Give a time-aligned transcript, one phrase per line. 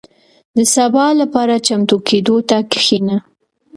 [0.57, 3.17] •د سبا لپاره چمتو کېدو ته کښېنه.